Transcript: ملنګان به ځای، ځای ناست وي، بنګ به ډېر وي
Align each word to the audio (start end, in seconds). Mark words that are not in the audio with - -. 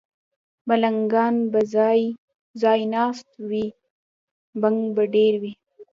ملنګان 0.67 1.35
به 1.51 1.61
ځای، 1.75 2.01
ځای 2.61 2.81
ناست 2.93 3.29
وي، 3.49 3.65
بنګ 4.61 4.79
به 4.95 5.03
ډېر 5.13 5.33
وي 5.41 5.53